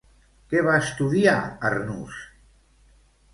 [0.53, 1.35] Què va estudiar
[1.71, 2.17] Arnús?